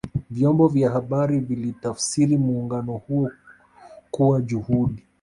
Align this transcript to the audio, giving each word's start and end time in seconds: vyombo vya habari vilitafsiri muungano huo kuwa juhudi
vyombo 0.29 0.67
vya 0.67 0.89
habari 0.91 1.39
vilitafsiri 1.39 2.37
muungano 2.37 2.93
huo 2.93 3.31
kuwa 4.11 4.41
juhudi 4.41 5.05